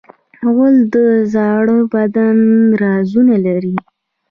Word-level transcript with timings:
غول 0.53 0.75
د 0.93 0.95
زاړه 1.33 1.77
بدن 1.93 2.37
رازونه 2.81 3.35
لري. 3.45 3.75